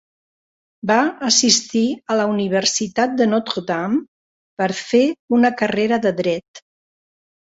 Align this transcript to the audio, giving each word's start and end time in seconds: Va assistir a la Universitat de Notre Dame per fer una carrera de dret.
Va 0.91 0.95
assistir 1.27 1.83
a 2.13 2.17
la 2.21 2.25
Universitat 2.31 3.13
de 3.19 3.27
Notre 3.33 3.61
Dame 3.67 4.01
per 4.61 4.69
fer 4.79 5.03
una 5.39 5.51
carrera 5.63 6.01
de 6.07 6.15
dret. 6.23 6.63